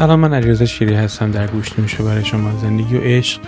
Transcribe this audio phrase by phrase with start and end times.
[0.00, 3.40] سلام من علیرضا شیری هستم در گوش نمیشه برای شما زندگی و عشق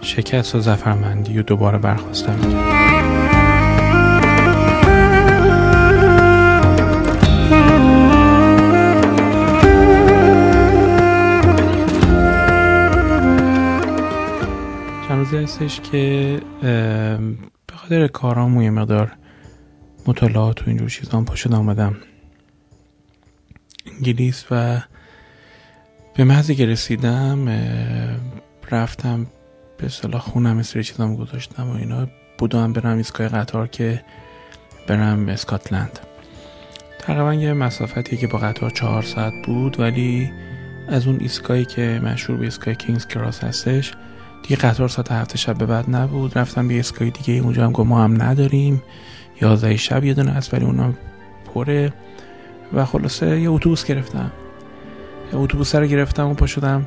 [0.00, 2.38] شکست و زفرمندی و دوباره برخواستم
[15.08, 16.40] چند روزی هستش که
[17.66, 19.12] به خاطر کارام یه مقدار
[20.06, 21.96] مطالعات و اینجور چیزان پاشد آمدم.
[23.96, 24.80] انگلیس و
[26.20, 27.48] به محضی که رسیدم
[28.70, 29.26] رفتم
[29.78, 32.06] به صلاح خونم مثل چیزام گذاشتم و اینا.
[32.38, 34.04] بودم برم ایستگاه قطار که
[34.86, 35.98] برم اسکاتلند.
[36.98, 40.30] تقریبا یه مسافتی که با قطار چهار ساعت بود ولی
[40.88, 43.92] از اون ایستگاهی که مشهور به ایستگاه کینگز کراس هستش
[44.42, 46.38] دیگه قطار ساعت هفته شب به بعد نبود.
[46.38, 48.82] رفتم به ایستگاه دیگه اونجا هم گفت ما هم نداریم.
[49.40, 50.94] یازده شب یه دونه هست ولی اونا
[51.54, 51.92] پره.
[52.72, 54.32] و خلاصه یه اتوبوس گرفتم.
[55.32, 56.86] اتوبوس رو گرفتم و پا شدم.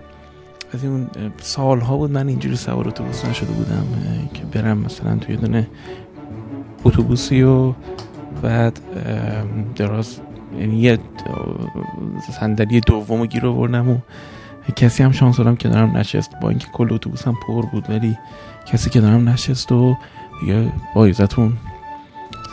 [0.74, 1.08] از این
[1.42, 3.86] سالها بود من اینجوری سوار اتوبوس نشده بودم
[4.34, 5.68] که برم مثلا توی دونه
[6.84, 7.74] اتوبوسی و
[8.42, 8.80] بعد
[9.76, 10.20] دراز
[10.60, 11.00] یعنی یه
[12.40, 13.98] صندلی دوم گیر آوردم و
[14.76, 16.32] کسی هم شانس دارم که دارم نشست.
[16.42, 18.18] با اینکه کل اتوبوس هم پر بود ولی
[18.66, 19.98] کسی که دارم نشست و
[20.42, 21.54] دیگه با ایزتون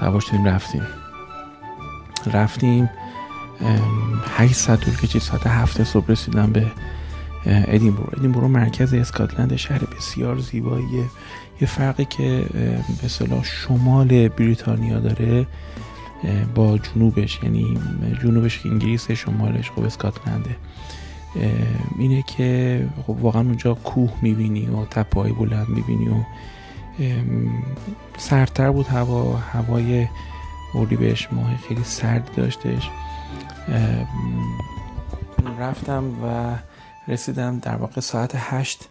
[0.00, 0.82] سوار شدیم رفتیم.
[2.32, 2.90] رفتیم.
[4.36, 5.22] 8 ساعت طول کشید.
[5.22, 6.66] ساعت هفت صبح رسیدم به
[7.46, 11.04] ادینبرو ادینبرو مرکز اسکاتلند شهر بسیار زیباییه
[11.60, 12.44] یه فرقی که
[13.02, 15.46] به صلاح شمال بریتانیا داره
[16.54, 17.78] با جنوبش یعنی
[18.22, 20.56] جنوبش انگلیس شمالش خب اسکاتلنده.
[21.98, 26.14] اینه که خب واقعا اونجا کوه می‌بینی و تپه بلند می‌بینی و
[28.16, 29.36] سردتر بود هوا.
[29.36, 30.06] هوای
[30.90, 32.90] بهش ماه خیلی سرد داشتش.
[35.58, 36.54] رفتم و
[37.12, 38.88] رسیدم در واقع ساعت هشت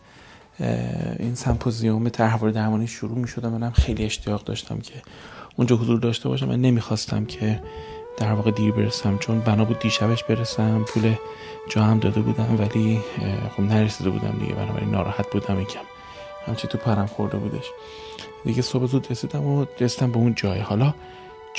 [1.19, 4.93] این سمپوزیوم تحول درمانی شروع می شدم منم خیلی اشتیاق داشتم که
[5.55, 7.61] اونجا حضور داشته باشم من نمی‌خواستم که
[8.17, 11.15] در واقع دیر برسم چون بنا بود دیشبش برسم پول
[11.69, 12.99] جا هم داده بودم ولی
[13.57, 15.79] خب نرسیده بودم دیگه بنابراین ناراحت بودم یکم.
[16.47, 17.65] همچی تو پرم خورده بودش.
[18.45, 20.59] دیگه صبح زود رسیدم و رسیدم به اون جای.
[20.59, 20.93] حالا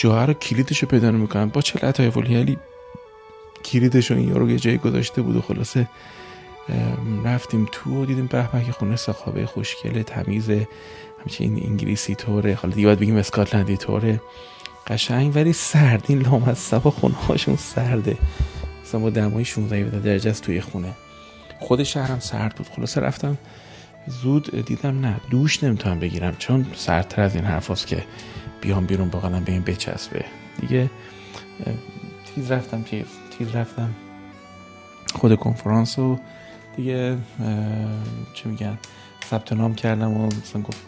[0.01, 2.59] جای رو کلیدش رو پیدا می‌کنم با چه لطایف یعنی
[3.65, 5.89] کلیدش رو این یارو یه جایی گذاشته بود و خلاصه
[7.25, 10.51] رفتیم تو و دیدیم به که خونه سخابه خوشگله تمیز
[11.21, 12.55] همچین انگلیسی طوره.
[12.55, 14.21] حالا دیگه باید بگیم اسکاتلندی طوره.
[14.87, 16.05] قشنگ ولی سرد.
[16.09, 18.17] این لامصب خونه هاشون سرده.
[18.83, 20.93] مثلا با دمای 16 درجه است توی خونه.
[21.61, 22.67] خود شهرم سرد بود.
[22.77, 23.39] خلاصه رفتم.
[24.07, 28.05] زود دیدم نه دوش نمی‌تونم بگیرم چون سردتر از این حرف که
[28.61, 30.25] بیام بیرون بقیدم به این بچسبه.
[30.61, 30.91] دیگه
[32.35, 33.07] تیز رفتم تیز
[33.39, 33.91] تیز رفتم.
[35.15, 36.19] خود کنفرانس و
[36.77, 37.17] دیگه
[38.35, 38.79] چه میگن
[39.31, 40.79] ثبت نام کردم و مثلا گفت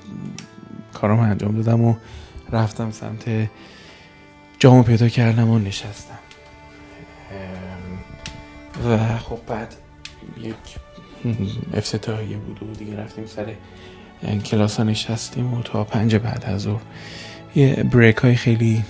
[0.93, 1.95] کارم انجام دادم و
[2.53, 3.51] رفتم سمت
[4.59, 6.19] جامو پیدا کردم و نشستم.
[8.89, 9.75] و خب بعد
[10.41, 10.55] یک
[11.75, 13.55] افتتاحیه بود و دیگه رفتیم سر
[14.45, 16.83] کلاس ها نشستیم و تا پنج بعد از ظهر
[17.55, 18.85] یه بریک های خیلی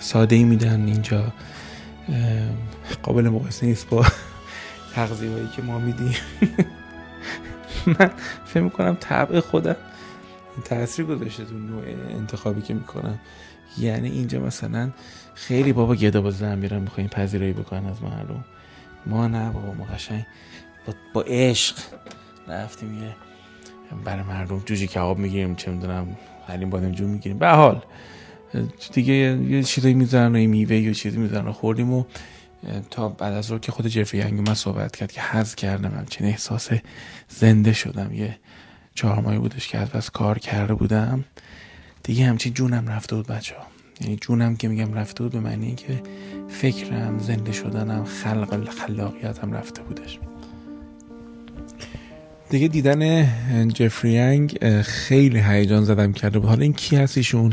[0.00, 1.32] ساده ای میدن اینجا.
[3.02, 4.06] قابل مقایسه نیست با
[4.94, 6.14] تغذیه که ما میدیم.
[7.98, 8.10] من
[8.46, 9.76] فکر می‌کنم طبع خودم
[10.64, 13.18] تاثیر گذاشته تو نوع انتخابی که می‌کنم.
[13.78, 14.90] یعنی اینجا مثلا
[15.34, 18.44] خیلی بابا گدا با زن میرن می‌خواین پذیرایی بکنن از معلوم
[19.06, 20.26] ما نه بابا ما قشنگ
[20.86, 21.76] با, با عشق
[22.48, 23.16] رفتیم یه
[24.04, 26.16] برای مردم جوجه کباب می‌گیریم چه می‌دونم
[26.46, 27.38] حلیم بادمجون می‌گیریم.
[27.38, 27.82] به حال
[28.92, 32.04] دیگه یه چیزایی می‌ذارن و میوه یا چیزی می‌ذارن خوردیم و
[32.90, 35.90] تا بعد از رو که خود جفری من صحبت کرد که حز کردم.
[35.98, 36.70] همچین احساس
[37.28, 38.14] زنده شدم.
[38.14, 38.38] یه
[38.94, 41.24] چهار ماهی بودش که از کار کرده بودم.
[42.02, 43.54] دیگه همچین جونم رفته بود بچه
[44.00, 46.02] یعنی جونم که میگم رفته بود به معنی که
[46.48, 50.18] فکرم زنده شدنم خلق خلاقیتم رفته بودش.
[52.50, 53.28] دیگه دیدن
[53.68, 57.52] جفری ینگ خیلی هیجان زدم کرده حالا این کی هست ایشون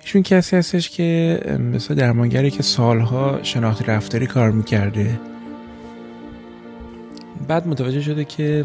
[0.00, 1.40] ایشون کسی هستش که
[1.72, 5.20] مثل درمانگری که سالها شناختی رفتاری کار می‌کرده.
[7.48, 8.64] بعد متوجه شده که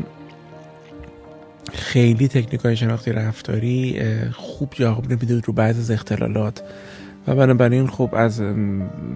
[1.74, 4.02] خیلی تکنیک های شناختی رفتاری
[4.34, 6.64] خوب جواب نمیده رو بعض از اختلالات.
[7.28, 8.42] و بنابراین خب از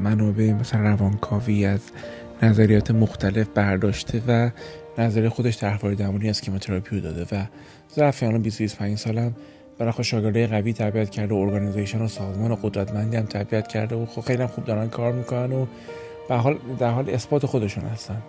[0.04, 1.80] منابع مثلا روانکاوی از
[2.44, 4.52] نظریات مختلف برداشته و
[5.00, 7.44] نظریه خودش طرحواره درمانی از کیموتراپی داده و
[7.96, 9.36] ظرف الان 20 25 سالم
[9.78, 14.06] برای شاگرده قوی تربیت کرده و ارگانیزیشن و سازمان و قدرتمندی هم تربیت کرده و
[14.06, 15.66] خب خیلی خوب دارن کار می‌کنن و
[16.30, 18.22] به حال در حال اثبات خودشون هستن.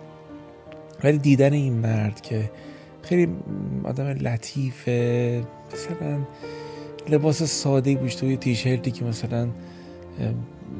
[1.03, 2.51] ولی دیدن این مرد که
[3.01, 3.27] خیلی
[3.83, 6.19] آدم لطیفه مثلا
[7.09, 9.47] لباس ساده پوشته بود تیشرتی که مثلا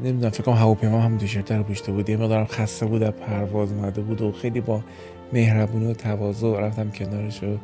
[0.04, 3.72] نمی‌دونم فکر کنم هواپیما هم تیشرت رو پوشته بود یه مقدارم خسته بود از پرواز
[3.72, 4.84] اومده بود و خیلی با
[5.34, 7.58] مهربونی و تواضع رفتم کنارش و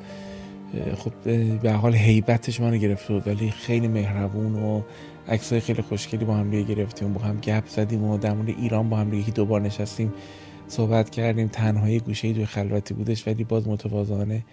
[0.95, 1.11] خب
[1.61, 4.81] به حال حیبتش منو گرفته بود ولی خیلی مهربون و
[5.27, 8.97] عکسای خیلی خوشگلی با هم گرفتیم با هم گپ زدیم و در مورد ایران با
[8.97, 10.13] هم یکی دوبار نشستیم
[10.67, 11.47] صحبت کردیم.
[11.47, 14.43] تنهایی گوشه ای توی خلوتی بودش ولی باز متواضعانه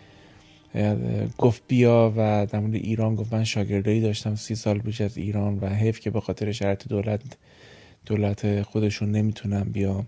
[1.38, 5.58] گفت بیا و در مورد ایران گفت من شاگردایی داشتم سی سال پیش از ایران
[5.58, 7.20] و حیف که به خاطر شرط دولت
[8.06, 10.06] دولت خودشون نمی‌تونم بیام.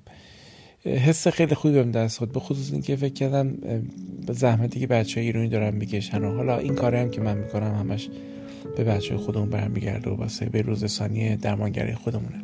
[0.87, 3.53] حس خیلی خوبی بهم دست خود به خصوص اینکه فکر کردم
[4.27, 7.75] به زحمتی که بچه ایرانی دارن می‌کشن و حالا این کاری هم که من می‌کنم
[7.75, 8.09] همش
[8.77, 12.43] به بچه خودمون برمیگرده و واسه به روزسانی درمانگری خودمونه.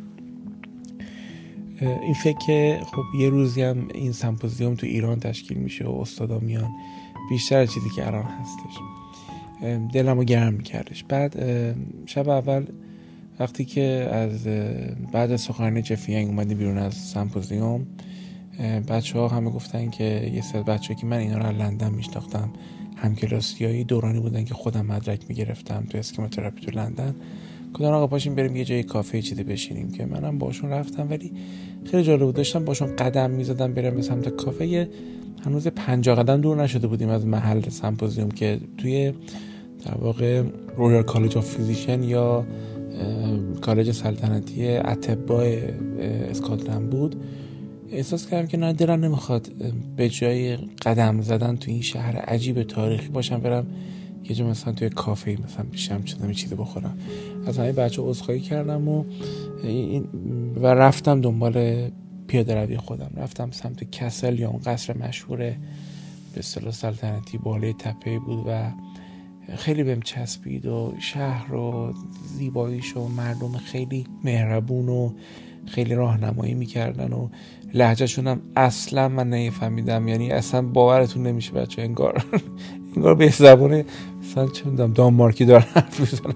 [1.81, 6.39] این فکر که خب یه روزی هم این سمپوزیوم تو ایران تشکیل میشه و استادا
[6.39, 6.69] میان
[7.29, 8.79] بیشتر چیزی که الان هستش.
[9.93, 11.03] دلم رو گرم میکردش.
[11.03, 11.35] بعد
[12.05, 12.65] شب اول
[13.39, 13.81] وقتی که
[14.11, 14.47] از
[15.11, 17.87] بعد سخنرانی جفی اومدیم بیرون از سمپوزیوم
[18.87, 22.49] بچه ها همه گفتن که یه سری بچه که من اینا رو لندن میشناختم
[22.95, 27.15] همکلاسیایی دورانی بودن که خودم مدرک می‌گرفتم تو schema therapy تو لندن.
[27.73, 31.31] گفتن آقا پاشیم بریم یه جای کافه چیزی بشینیم که منم باشون رفتم ولی
[31.91, 32.35] خیلی جالب بود.
[32.35, 34.89] داشتم باشون قدم می‌زدم برم به سمت کافه.
[35.45, 39.13] هنوز پنجاه قدم دور نشده بودیم از محل سمپوزیوم که توی
[39.85, 40.43] در واقع
[40.77, 42.45] Royal College of Physicians یا
[43.61, 45.57] کالج سلطنتی اطبای
[46.29, 47.15] اسکاتلند بود.
[47.93, 49.51] احساس کردم که نه دلم نمی‌خواد
[49.95, 53.67] به جای قدم زدن تو این شهر عجیب تاریخی باشم برم
[54.23, 56.97] یه جا مثلا توی کافه مثلا بشینم چیزی چیزی بخورم.
[57.47, 59.03] از همه بچه عذرخواهی کردم و
[60.55, 61.89] و رفتم دنبال
[62.27, 63.11] پیاده روی خودم.
[63.15, 65.55] رفتم سمت castle یا اون قصر مشهور به
[66.37, 68.71] اصطلاح سلطنتی بالای تپه بود و
[69.55, 71.93] خیلی بهم چسبید و شهر و
[72.37, 75.13] زیباییش و مردم خیلی مهربون و
[75.65, 77.29] خیلی راهنمایی می‌کردن و
[77.73, 82.25] لحجهشون هم اصلا من نفهمیدم یعنی اصلا باورتون نمیشه بچه انگار
[82.95, 83.83] انگار به زبان
[84.21, 86.35] مثلا چه می‌دونم دانمارکی دارن حرف می‌زنن.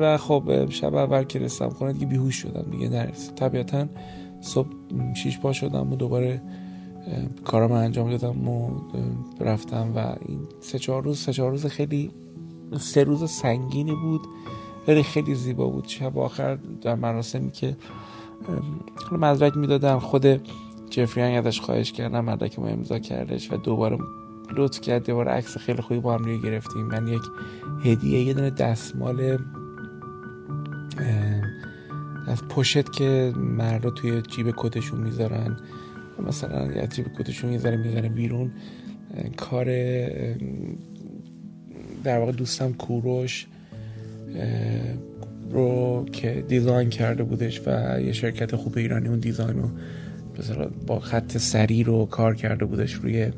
[0.00, 2.88] و خب شب اول که رسیدم خونه دیگه بیهوش شدم دیگه.
[2.88, 3.86] نرسید طبیعتا
[4.40, 4.68] صبح
[5.14, 6.42] شیش پا شدم و دوباره
[7.44, 8.70] کارم انجام دادم و
[9.40, 12.10] رفتم و این سه چهار روز سه چهار روز خیلی
[12.78, 14.20] سه روز سنگینی بود.
[14.88, 15.84] ولی خیلی زیبا بود.
[15.88, 17.76] شب آخر در مراسمی که
[19.12, 20.26] مدرک می‌دادن خود
[20.90, 23.98] جفری ازش خواهش کردم مدرک ما امضا کردش و دوباره
[24.56, 26.86] لطف کرد دوباره عکس خیلی خوبی با هم روی گرفتیم.
[26.86, 27.22] من یک
[27.84, 29.38] هدیه یه دونه دستمال
[32.26, 35.56] از پشت که مردا توی جیب کتشون می‌ذارن.
[36.26, 38.52] مثلا از جیب کتشون یه می‌ذارن بیرون.
[39.36, 39.64] کار
[42.04, 43.46] در واقع دوستم کوروش
[45.50, 49.70] رو که دیزاین کرده بودش و یه شرکت خوب ایرانی اون دیزاین رو
[50.86, 53.30] با خط سری رو کار کرده بودش روی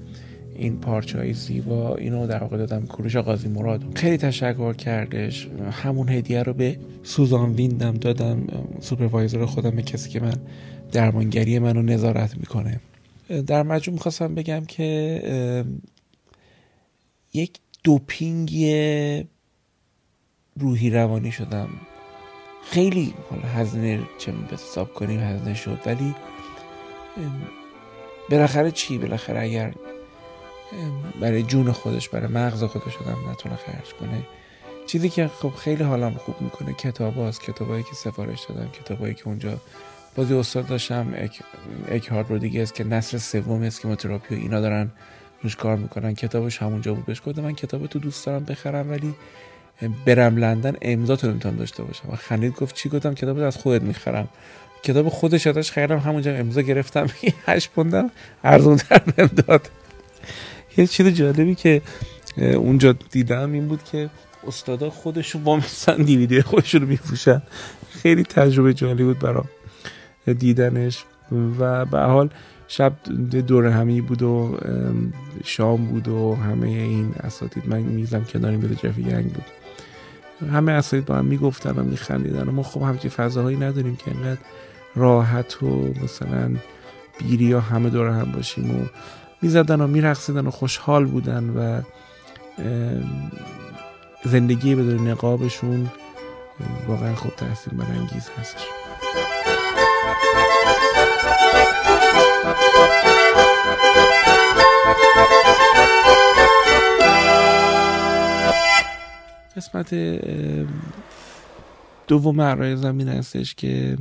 [0.56, 1.96] این پارچه های زیبا.
[1.96, 3.82] اینو در واقع دادم کوروش قاضی مراد.
[3.94, 5.48] خیلی تشکر کردش.
[5.70, 8.46] همون هدیه رو به سوزان ویندم دادم.
[8.80, 10.34] سوپروایزر خودم به کسی که من
[10.92, 12.80] درمانگری منو نظارت می‌کنه.
[13.46, 15.64] در مجموع می‌خواستم بگم که
[17.34, 18.50] یک دوپینگ
[20.56, 21.68] روحی روانی شدم.
[22.70, 23.14] خیلی
[23.56, 25.78] هزینه چه حساب کنیم هزینه شد.
[25.86, 26.14] ولی
[28.30, 29.74] بالاخره چی؟ بالاخره اگر
[31.20, 34.22] برای جون خودش برای مغز خودش آدم نتونه خرج کنه.
[34.86, 37.42] چیزی که خب خیلی حالم خوب می‌کنه کتاب هاست.
[37.42, 39.58] کتابایی که سفارش دادم کتابایی که اونجا
[40.16, 41.42] بازی استاد داشتم اک,
[41.88, 44.90] اک هارد دیگه است که نصر سوم است که تراپی و اینا دارن
[45.42, 46.14] روش کار می‌کنن.
[46.14, 47.06] کتابش همونجا بود.
[47.06, 49.14] بهش گفتم من کتاب تو دوست دارم بخرم ولی
[50.06, 52.08] برم لندن امضا تو نمی‌تونم داشته باشم.
[52.12, 54.28] و خندید گفت چی گفتم؟ کتاب از خودت می‌خرم.
[54.82, 57.06] کتاب خودش ازش خریدم همونجا امضا گرفتم.
[57.46, 58.10] هشت پوندم
[58.44, 59.70] ارزون تر داد.
[60.76, 61.82] یه چیز جالبی که
[62.36, 64.10] اونجا دیدم این بود که
[64.46, 67.42] استادا خودشون با مثلا دیویدی خودشون رو میفروشن.
[67.90, 69.48] خیلی تجربه جالبی بود برام
[70.38, 71.04] دیدنش.
[71.60, 72.30] و به حال
[72.68, 72.92] شب
[73.46, 74.58] دور همی بود و
[75.44, 77.68] شام بود و همه این اساتید.
[77.68, 79.44] من میزم کنار میده جفی گنگ بود.
[80.52, 84.40] همه اساتید با هم می‌گفتن و میخندیدن و ما خب همچین فضاهایی نداریم که انقدر
[84.96, 86.56] راحت و مثلا
[87.18, 88.84] بیری یا همه دور هم باشیم و
[89.42, 91.82] می‌زدن و میرقصیدن و خوشحال بودن و
[94.24, 95.90] زندگی بدون نقابشون
[96.88, 98.87] واقعا خوب تحصیل برانگیز هستش.
[109.58, 109.94] قسمت
[112.06, 113.98] دوم عرایزم این هستش که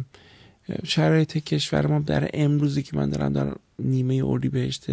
[0.83, 4.85] شرایط کشور ما در امروزی که من دارم در نیمه اردی بهشت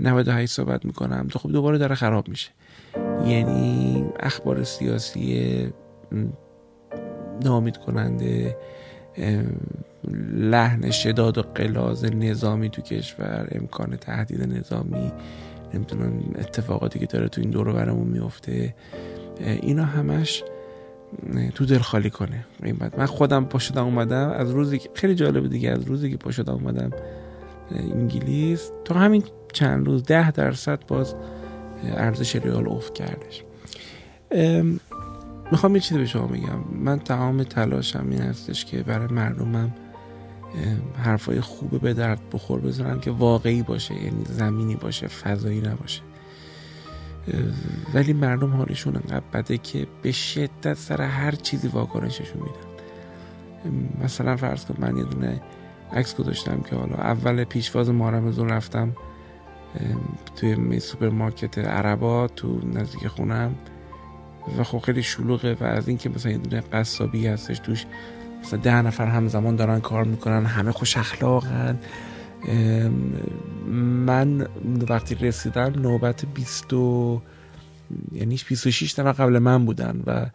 [0.00, 2.50] 98 صحبت می‌کنم خب دوباره داره خراب میشه.
[3.26, 5.68] یعنی اخبار سیاسی
[7.44, 8.56] نامید کننده
[10.32, 15.12] لحن شداد و قلاز نظامی تو کشور امکان تهدید نظامی
[15.74, 18.74] نمی‌تونم اتفاقاتی که داره تو این دور برمون میفته
[19.40, 20.44] اینا همش
[21.54, 22.46] تو دل خالی کنه.
[22.98, 24.30] من خودم پاشدم اومدم.
[24.30, 26.90] از روزی که خیلی جالبه دیگه از روزی که پاشدم اومدم
[27.70, 31.14] انگلیس تا همین چند روز ده درصد باز
[31.84, 33.44] ارزش ریال افت کردش.
[35.52, 36.58] می‌خوام یه چیزی به شما بگم.
[36.72, 39.74] من تمام تلاشم این هستش که برای مردمم
[41.02, 46.02] حرفای خوب به درد بخور بذارم که واقعی باشه یعنی زمینی باشه فضایی نباشه.
[47.94, 52.74] ولی مردم حالشون انقدر بده که به شدت سر هر چیزی واکنششون میدن.
[54.04, 55.42] مثلا فرض کن من یه دونه
[55.92, 58.92] عکس گذاشتم که حالا اول پیشواز مارمزون رفتم
[60.36, 63.54] توی سوپرمارکت عربا تو نزدیک خونم.
[64.58, 67.84] و خب خیلی شلوغه و از اینکه مثلا یه دونه قصابی هستش توش
[68.42, 71.78] مثلا ده نفر همزمان دارن کار می‌کنن همه خوش اخلاقن.
[74.06, 74.46] من
[74.88, 76.72] وقتی رسیدم نوبت 20
[78.12, 80.26] یعنی 26 نفر قبل من بودن و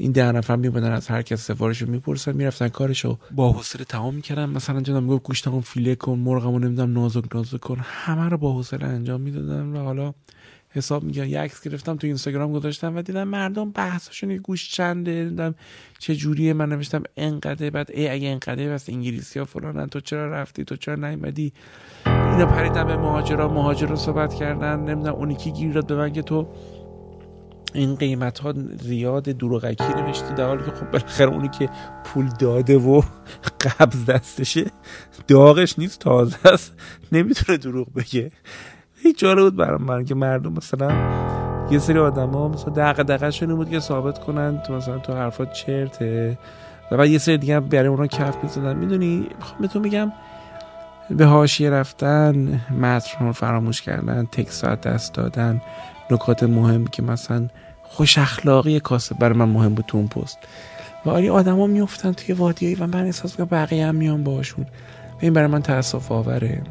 [0.00, 4.14] این ده نفر میبودن از هر کس سفارش رو می‌پرسن می‌رفتن کارشو با حوصله تمام
[4.14, 4.50] می‌کردن.
[4.50, 7.76] مثلا جنم می‌گفت گوشتمو فیله کن مرغمو نمی‌دونم نازک نازک کن.
[7.80, 10.14] همه رو با حوصله انجام می‌دادن و حالا
[10.70, 15.24] حساب میگن یه عکس گرفتم تو اینستاگرام گذاشتم و دیدم مردم بحثشون گوش چنده.
[15.24, 15.54] دیدم
[15.98, 16.52] چه جوریه.
[16.52, 19.86] من نوشتم انقدر بعد ای اگه انقدر بس انگلیسی ها فلانن.
[19.86, 21.52] تو چرا رفتی؟ تو چرا نیومدی؟
[22.06, 23.48] اینا پریدن به مهاجرا.
[23.48, 24.80] مهاجرا صحبت کردن.
[24.80, 26.48] نمی‌دونم اونی کی گیر داد به من که تو
[27.72, 31.68] این قیمت ها زیاد دروغکی نوشتی در حالی که خب بالاخره اونی که
[32.04, 33.02] پول داده و
[33.78, 34.64] قبض دستشه
[35.28, 36.72] داغش نیست تازه است
[37.12, 38.30] نمی‌تونه دروغ بگه.
[39.02, 40.92] هیچ جالب بود برام من که مردم مثلا
[41.70, 46.38] یه سری آدما مثلا دق دقشون بود که ثابت کنن تو مثلا تو حرفات چرته
[46.90, 48.76] و بعد یه سری دیگه برای اونا کف می‌زدن.
[48.76, 50.12] می‌دونی؟ می‌خوام تو میگم
[51.10, 55.60] به حاشیه رفتن متن رو فراموش کردن تکسات دست دادن.
[56.12, 57.48] نکات مهم که مثلا
[57.82, 60.38] خوش اخلاقی کاسه برای من مهم بود تو اون پست.
[61.04, 64.66] و آری آدما میفتن توی وادیایی و من احساس کنم بقیه هم میان باشون
[65.20, 66.62] این برای من تاسف آوره.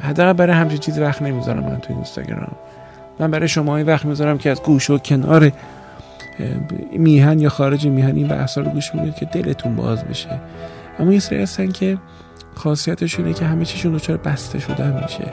[0.00, 2.56] حداقل برای همچین چیزی وقت نمی‌ذارم من تو اینستاگرام.
[3.18, 5.52] من برای شما وقت می‌ذارم که از گوش و کنار
[6.92, 10.40] میهن یا خارج میهن این بحثا رو گوش می‌دید که دلتون باز بشه.
[10.98, 11.98] اما یه سری هستن که
[12.54, 15.32] خاصیتشونه که همه چیشون دچار بسته شدن میشه.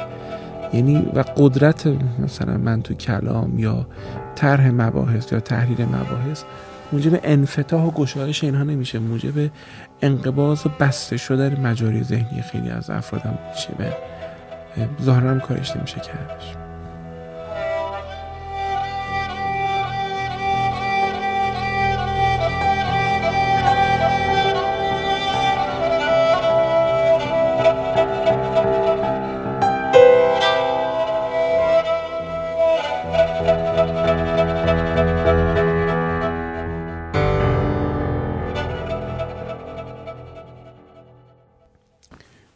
[0.74, 1.88] یعنی و قدرت
[2.20, 3.88] مثلا من تو کلام یا
[4.36, 6.44] طرح مباحث یا تحریر مباحث
[6.92, 9.50] موجب انفتاح و گشایش اینها نمیشه موجب
[10.02, 13.94] انقباض و بسته شدن مجاری ذهنی خیلی از افرادم میشه به
[15.02, 16.63] ظاهرا کارش نمیشه کردش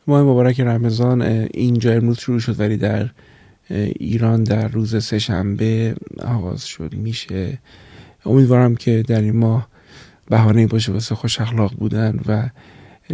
[0.08, 1.22] ماه مبارک رمضان
[1.54, 3.10] اینجا امروز شروع شد ولی در
[3.70, 5.96] ایران در روز سهشنبه
[6.26, 7.58] آغاز شد میشه.
[8.26, 9.68] امیدوارم که در این ماه
[10.30, 12.50] بهانه باشه واسه خوش اخلاق بودن و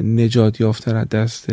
[0.02, 1.50] نجات یافتن از دست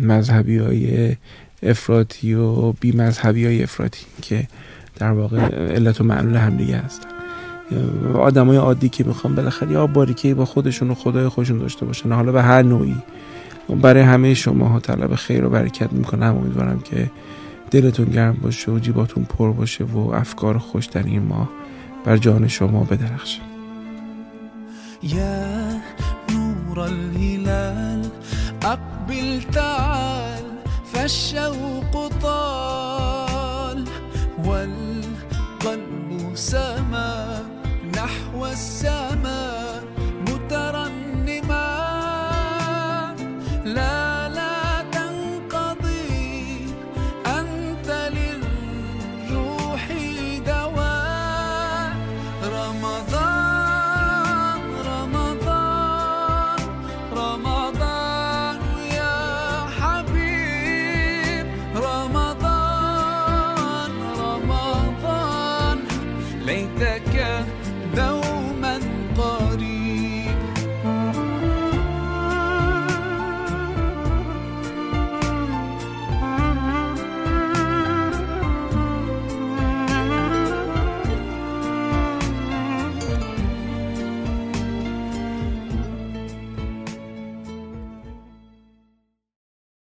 [0.00, 1.16] مذهبی های
[1.62, 4.48] افراطی و بی مذهبی های افراطی که
[4.96, 5.38] در واقع
[5.74, 7.08] علت و معلول هم دیگه هستن.
[8.14, 12.12] آدم های عادی که می‌خوان بالاخره یا باریکه با خودشون و خدای خودشون داشته باشن
[12.12, 12.96] حالا به هر نوعی.
[13.68, 16.36] برای همه شما ها طلب خیر و برکت می‌کنم.
[16.36, 17.10] امیدوارم که
[17.70, 21.48] دلتون گرم باشه و جیباتون پر باشه و افکار خوش در این ماه
[22.04, 23.40] بر جان شما بدرخشه
[25.02, 25.46] یا
[26.32, 28.06] نور الهلال
[28.62, 30.42] اقبل تعال
[30.92, 33.84] فالشوق طال
[34.44, 37.26] والقلب سما
[37.96, 39.11] نحو السماء